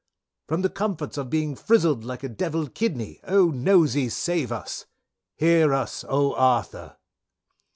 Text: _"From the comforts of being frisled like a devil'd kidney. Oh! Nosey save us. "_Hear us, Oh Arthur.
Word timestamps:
_"From 0.47 0.63
the 0.63 0.69
comforts 0.69 1.15
of 1.19 1.29
being 1.29 1.55
frisled 1.55 2.03
like 2.03 2.23
a 2.23 2.27
devil'd 2.27 2.73
kidney. 2.73 3.19
Oh! 3.23 3.51
Nosey 3.51 4.09
save 4.09 4.51
us. 4.51 4.87
"_Hear 5.39 5.71
us, 5.75 6.03
Oh 6.09 6.33
Arthur. 6.33 6.97